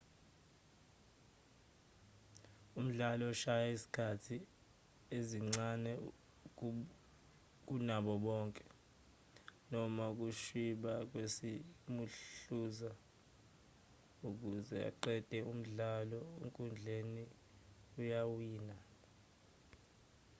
umdlali 2.79 3.23
oshaya 3.33 3.67
izikhathi 3.75 4.35
ezincane 5.17 5.91
kunabo 7.67 8.13
bonke 8.25 8.63
noma 9.71 10.03
ukushwiba 10.13 10.93
kwesimuhluza 11.09 12.89
ukuze 14.29 14.77
aqede 14.89 15.37
umdlalo 15.51 16.19
enkundleni 16.43 17.23
uyawina 17.99 18.75